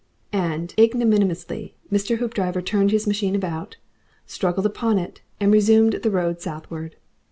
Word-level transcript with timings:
And, 0.33 0.73
ignominiously, 0.79 1.75
Mr. 1.91 2.17
Hoopdriver 2.17 2.63
turned 2.63 2.89
his 2.89 3.05
machine 3.05 3.35
about, 3.35 3.77
struggled 4.25 4.65
upon 4.65 4.97
it, 4.97 5.21
and 5.39 5.51
resumed 5.53 5.93
the 6.01 6.09
road 6.09 6.41
southward. 6.41 6.95